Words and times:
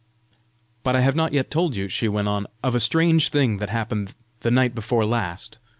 "But 0.83 0.95
I 0.95 1.01
have 1.01 1.15
not 1.15 1.31
yet 1.31 1.51
told 1.51 1.75
you," 1.75 1.87
she 1.87 2.07
went 2.07 2.27
on, 2.27 2.47
"of 2.63 2.73
a 2.73 2.79
strange 2.79 3.29
thing 3.29 3.57
that 3.57 3.69
happened 3.69 4.15
the 4.39 4.49
night 4.49 4.73
before 4.73 5.05
last! 5.05 5.59